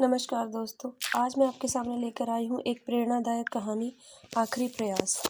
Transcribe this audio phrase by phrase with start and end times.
[0.00, 3.96] नमस्कार दोस्तों, आज मैं आपके सामने लेकर आई हूँ एक प्रेरणादायक कहानी,
[4.38, 5.22] आखिरी प्रयास।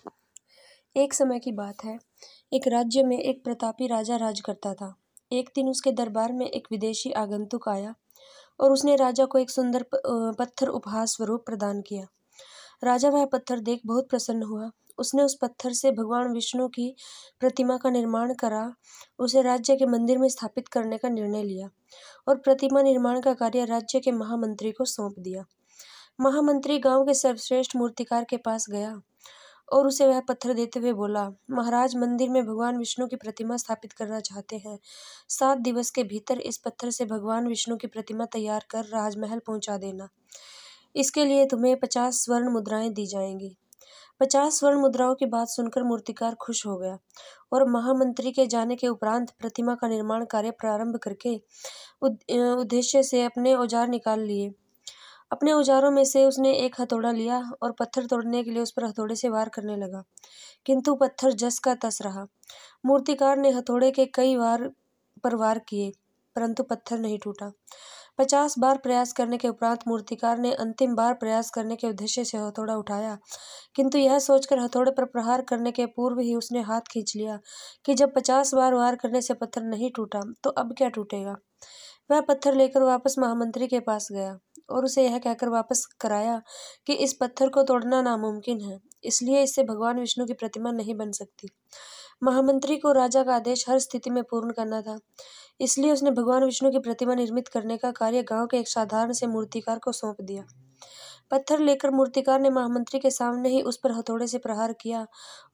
[0.97, 1.97] एक समय की बात है।
[2.53, 4.95] एक राज्य में एक प्रतापी राजा राज करता था।
[5.33, 7.95] एक दिन उसके दरबार में एक विदेशी आगंतुक आया
[8.61, 9.85] और उसने राजा को एक सुंदर
[10.39, 12.07] पत्थर उपहार स्वरूप प्रदान किया।
[12.83, 16.95] राजा वह पत्थर देख बहुत प्रसन्न हुआ। उसने उस पत्थर से भगवान विष्णु की
[17.41, 18.75] प्रतिमा का निर्माण करा,
[19.19, 21.69] उसे राज्य के मंदिर में स्थापित करने का निर्णय लिया
[22.29, 25.45] और प्रतिमा निर्माण का कार्य राज्य के महामंत्री को सौंप दिया।
[26.21, 29.01] महामंत्री गाँव के सर्वश्रेष्ठ मूर्तिकार के पास गया
[29.73, 33.93] और उसे वह पत्थर देते हुए बोला, महाराज, मंदिर में भगवान विष्णु की प्रतिमा स्थापित
[33.93, 34.79] करना चाहते हैं।
[35.29, 39.77] सात दिवस के भीतर इस पत्थर से भगवान विष्णु की प्रतिमा तैयार कर राजमहल पहुँचा
[39.77, 40.09] देना।
[40.95, 43.57] इसके लिए तुम्हें पचास स्वर्ण मुद्राएँ दी जाएँगी।
[44.21, 46.99] पचास स्वर्ण मुद्राओं की बात सुनकर मूर्तिकार खुश हो गया
[47.53, 51.35] और महामंत्री के जाने के उपरांत प्रतिमा का निर्माण कार्य प्रारंभ करके
[52.03, 54.51] उद्देश्य से अपने औज़ार निकाल लिए।
[55.33, 58.85] अपने औजारों में से उसने एक हथौड़ा लिया और पत्थर तोड़ने के लिए उस पर
[58.85, 60.03] हथौड़े से वार करने लगा,
[60.67, 62.27] किंतु पत्थर जस का तस रहा।
[62.85, 64.69] मूर्तिकार ने हथौड़े के कई वार
[65.25, 65.91] पर वार किए,
[66.37, 67.51] परंतु पत्थर नहीं टूटा।
[68.19, 72.39] पचास बार प्रयास करने के उपरांत मूर्तिकार ने अंतिम बार प्रयास करने के उद्देश्य से
[72.39, 73.17] हथौड़ा उठाया।
[73.77, 77.39] किंतु यह सोचकर हथौड़े पर प्रहार करने के पूर्व ही उसने हाथ खींच लिया
[77.87, 81.37] कि जब पचास बार वार करने से पत्थर नहीं टूटा तो अब क्या टूटेगा?
[82.11, 84.39] वह पत्थर लेकर वापस महामंत्री के पास गया
[84.71, 86.41] और उसे यह कहकर वापस कराया
[86.87, 91.13] कि इस पत्थर को तोड़ना नामुमकिन है। इसलिए इससे भगवान विष्णु की प्रतिमा नहीं बन
[91.13, 91.49] सकती।
[92.23, 94.99] महामंत्री को राजा का आदेश हर स्थिति में पूर्ण करना था।
[95.61, 99.27] इसलिए उसने भगवान विष्णु की प्रतिमा निर्मित करने का कार्य गाँव के एक साधारण से
[99.27, 100.45] मूर्तिकार को सौंप दिया।
[101.31, 105.07] पत्थर लेकर मूर्तिकार ने महामंत्री के सामने ही उस पर हथौड़े से प्रहार किया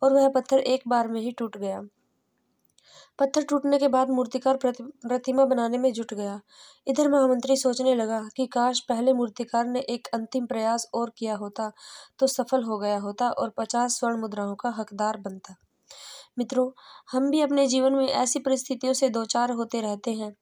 [0.03, 1.83] और वह पत्थर एक बार में ही टूट गया।
[3.19, 6.39] पत्थर टूटने के बाद मूर्तिकार प्रतिमा बनाने में जुट गया।
[6.87, 11.70] इधर महामंत्री सोचने लगा कि काश पहले मूर्तिकार ने एक अंतिम प्रयास और किया होता
[12.19, 15.55] तो सफल हो गया होता और पचास स्वर्ण मुद्राओं का हकदार बनता।
[16.36, 16.70] मित्रों,
[17.11, 20.33] हम भी अपने जीवन में ऐसी परिस्थितियों से दो चार होते रहते हैं।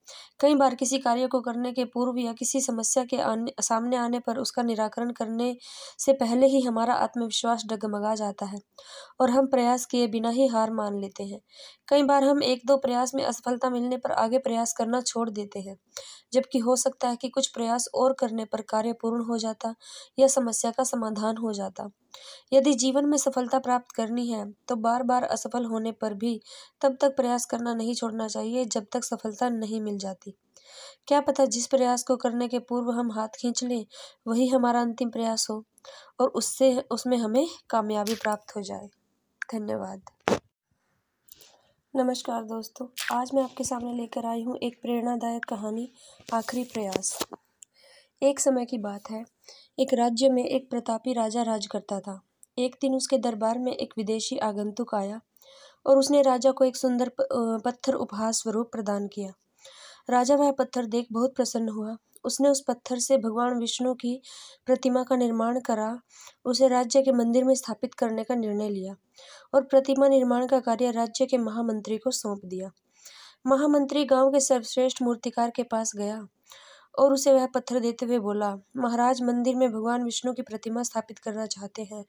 [0.41, 4.19] कई बार किसी कार्य को करने के पूर्व या किसी समस्या के आने, सामने आने
[4.20, 5.54] पर उसका निराकरण करने
[5.98, 8.60] से पहले ही हमारा आत्मविश्वास डगमगा जाता है
[9.20, 11.41] और हम प्रयास किए बिना ही हार मान लेते हैं।
[11.88, 15.60] कई बार हम एक दो प्रयास में असफलता मिलने पर आगे प्रयास करना छोड़ देते
[15.60, 15.76] हैं,
[16.32, 19.75] जबकि हो सकता है कि कुछ प्रयास और करने पर कार्य पूर्ण हो जाता
[20.19, 21.88] या समस्या का समाधान हो जाता।
[22.52, 26.41] यदि जीवन में सफलता प्राप्त करनी है तो बार बार असफल होने पर भी
[26.81, 30.34] तब तक प्रयास करना नहीं छोड़ना चाहिए जब तक सफलता नहीं मिल जाती।
[31.06, 33.87] क्या पता जिस प्रयास को करने के पूर्व हम हाथ खींच लें,
[34.26, 35.65] वही हमारा अंतिम प्रयास हो
[36.20, 38.88] और उससे, उसमें हमें कामयाबी प्राप्त हो जाए।
[39.53, 40.03] धन्यवाद।
[41.97, 45.93] नमस्कार दोस्तों, आज मैं आपके सामने लेकर आई हूँ एक प्रेरणादायक कहानी,
[46.34, 47.19] आखिरी प्रयास।
[48.22, 49.25] एक समय की बात है।
[49.78, 52.22] एक राज्य में एक प्रतापी राजा राज करता था।
[52.59, 55.20] एक दिन उसके दरबार में एक विदेशी आगंतुक आया।
[55.87, 57.10] और उसने राजा को एक सुंदर
[57.65, 59.32] पत्थर उपहार स्वरूप प्रदान किया।
[60.10, 64.20] राजा वह पत्थर देख बहुत प्रसन्न हुआ। उसने उस पत्थर से भगवान विष्णु की
[64.66, 66.00] प्रतिमा का निर्माण करा,
[66.44, 68.94] उसे राज्य के मंदिर में स्थापित करने का निर्णय लिया
[69.54, 72.70] और प्रतिमा निर्माण का कार्य राज्य के महामंत्री को सौंप दिया।
[73.47, 76.26] महामंत्री गाँव के सर्वश्रेष्ठ मूर्तिकार के पास गया।
[76.94, 81.19] और उसे वह पत्थर देते हुए बोला, महाराज, मंदिर में भगवान विष्णु की प्रतिमा स्थापित
[81.19, 82.04] करना चाहते हैं।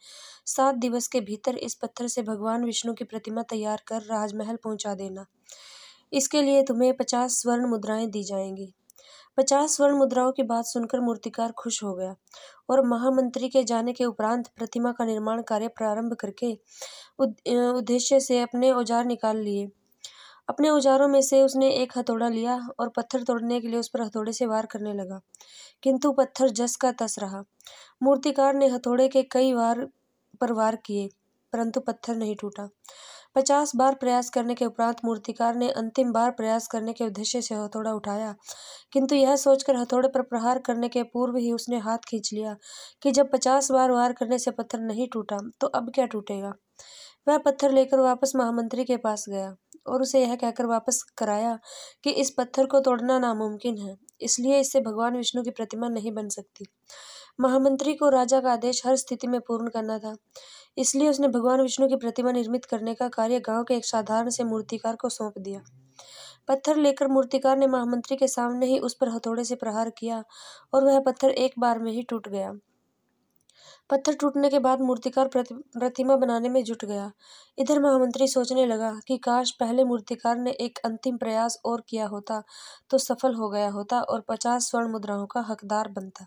[0.45, 4.93] सात दिवस के भीतर इस पत्थर से भगवान विष्णु की प्रतिमा तैयार कर राजमहल पहुँचा
[4.95, 5.25] देना।
[6.13, 8.73] इसके लिए तुम्हें पचास स्वर्ण मुद्राएँ दी जाएँगी
[9.37, 12.15] पचास स्वर्ण मुद्राओं की बात सुनकर मूर्तिकार खुश हो गया
[12.69, 16.51] और महामंत्री के जाने के उपरांत प्रतिमा का निर्माण कार्य प्रारंभ करके
[17.19, 19.67] उद्देश्य से अपने औज़ार निकाल लिए।
[20.49, 24.01] अपने औजारों में से उसने एक हथौड़ा लिया और पत्थर तोड़ने के लिए उस पर
[24.01, 25.19] हथौड़े से वार करने लगा।
[25.83, 27.43] किंतु पत्थर जस का तस रहा।
[28.03, 29.87] मूर्तिकार ने हथौड़े के कई बार
[30.41, 31.09] पर वार किए,
[31.53, 32.69] परंतु पत्थर नहीं टूटा।
[33.35, 37.55] पचास बार प्रयास करने के उपरांत मूर्तिकार ने अंतिम बार प्रयास करने के उद्देश्य से
[37.55, 38.35] हथौड़ा उठाया।
[38.93, 42.55] किंतु यह सोचकर हथौड़े पर प्रहार करने के पूर्व ही उसने हाथ खींच लिया
[43.03, 46.53] कि जब पचास बार वार करने से पत्थर नहीं टूटा तो अब क्या टूटेगा?
[47.27, 49.55] वह पत्थर लेकर वापस महामंत्री के पास गया।
[49.85, 51.57] और उसे यह कहकर वापस कराया
[52.03, 56.29] कि इस पत्थर को तोड़ना नामुमकिन है, इसलिए इससे भगवान विष्णु की प्रतिमा नहीं बन
[56.29, 56.65] सकती।
[57.39, 60.15] महामंत्री को राजा का आदेश हर स्थिति में पूर्ण करना था,
[60.77, 64.43] इसलिए उसने भगवान विष्णु की प्रतिमा निर्मित करने का कार्य गाँव के एक साधारण से
[64.43, 65.61] मूर्तिकार को सौंप दिया।
[66.47, 70.23] पत्थर लेकर मूर्तिकार ने महामंत्री के सामने ही उस पर हथौड़े से प्रहार किया
[70.73, 72.51] और वह पत्थर एक बार में ही टूट गया।
[73.89, 77.11] पत्थर टूटने के बाद मूर्तिकार प्रतिमा बनाने में जुट गया।
[77.57, 82.41] इधर महामंत्री सोचने लगा कि काश पहले मूर्तिकार ने एक अंतिम प्रयास और किया होता
[82.89, 86.25] तो सफल हो गया होता और पचास स्वर्ण मुद्राओं का हकदार बनता।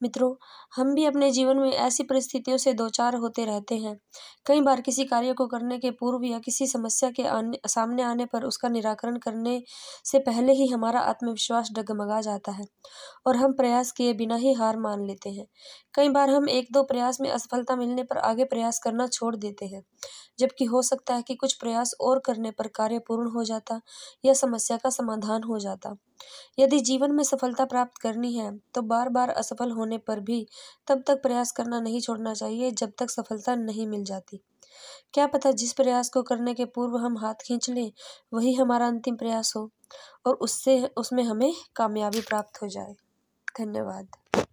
[0.00, 0.34] मित्रों,
[0.72, 3.96] हम भी अपने जीवन में ऐसी परिस्थितियों से दो चार होते रहते हैं।
[4.46, 8.26] कई बार किसी कार्य को करने के पूर्व या किसी समस्या के आने, सामने आने
[8.26, 9.62] पर उसका निराकरण करने
[10.04, 12.66] से पहले ही हमारा आत्मविश्वास डगमगा जाता है
[13.26, 15.46] और हम प्रयास किए बिना ही हार मान लेते हैं।
[15.94, 19.66] कई बार हम एक दो प्रयास में असफलता मिलने पर आगे प्रयास करना छोड़ देते
[19.66, 19.82] हैं,
[20.38, 23.80] जबकि हो सकता है कि कुछ प्रयास और करने पर कार्य पूर्ण हो जाता
[24.24, 25.96] या समस्या का समाधान हो जाता।
[26.58, 30.46] यदि जीवन में सफलता प्राप्त करनी है तो बार बार असफल होने पर भी
[30.88, 34.40] तब तक प्रयास करना नहीं छोड़ना चाहिए जब तक सफलता नहीं मिल जाती।
[35.14, 37.92] क्या पता जिस प्रयास को करने के पूर्व हम हाथ खींच लें,
[38.34, 39.70] वही हमारा अंतिम प्रयास हो
[40.26, 42.94] और उससे, उसमें हमें कामयाबी प्राप्त हो जाए।
[43.58, 44.45] धन्यवाद।